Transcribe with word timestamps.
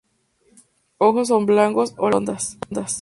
Hojas 0.97 1.29
oblongas 1.29 1.91
a 1.91 1.93
lanceoladas. 2.09 2.59